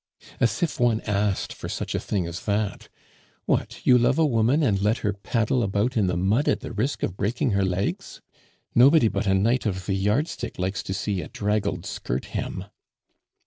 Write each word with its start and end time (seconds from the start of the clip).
"As 0.39 0.63
if 0.63 0.79
one 0.79 1.01
asked 1.01 1.53
for 1.53 1.69
such 1.69 1.93
a 1.93 1.99
thing 1.99 2.25
as 2.25 2.45
that? 2.45 2.89
What! 3.45 3.85
you 3.85 3.99
love 3.99 4.17
a 4.17 4.25
woman 4.25 4.63
and 4.63 4.81
let 4.81 4.97
her 5.05 5.13
paddle 5.13 5.61
about 5.61 5.95
in 5.95 6.07
the 6.07 6.17
mud 6.17 6.47
at 6.47 6.61
the 6.61 6.71
risk 6.71 7.03
of 7.03 7.15
breaking 7.15 7.51
her 7.51 7.63
legs? 7.63 8.19
Nobody 8.73 9.09
but 9.09 9.27
a 9.27 9.35
knight 9.35 9.67
of 9.67 9.85
the 9.85 9.93
yardstick 9.93 10.57
likes 10.57 10.81
to 10.81 10.95
see 10.95 11.21
a 11.21 11.27
draggled 11.27 11.85
skirt 11.85 12.25
hem." 12.25 12.65